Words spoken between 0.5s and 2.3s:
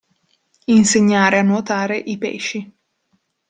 Insegnare a nuotare i